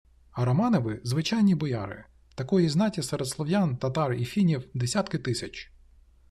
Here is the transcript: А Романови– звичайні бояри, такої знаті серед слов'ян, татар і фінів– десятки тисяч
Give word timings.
А 0.31 0.45
Романови– 0.45 1.01
звичайні 1.03 1.55
бояри, 1.55 2.03
такої 2.35 2.69
знаті 2.69 3.01
серед 3.03 3.27
слов'ян, 3.27 3.77
татар 3.77 4.13
і 4.13 4.25
фінів– 4.25 4.67
десятки 4.73 5.17
тисяч 5.17 5.71